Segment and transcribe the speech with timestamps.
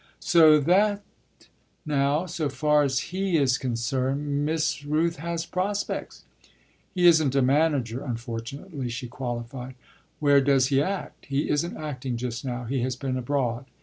[0.19, 1.03] "So that
[1.85, 6.23] now so far as he is concerned Miss Rooth has prospects?"
[6.91, 9.75] "He isn't a manager unfortunately," she qualified.
[10.19, 13.65] "Where does he act?" "He isn't acting just now; he has been abroad.